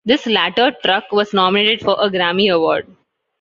[0.03, 2.87] This latter track was nominated for a Grammy Award.